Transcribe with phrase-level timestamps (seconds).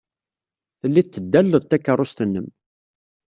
[0.79, 2.47] Telliḍ teddaleḍ takeṛṛust-nnem.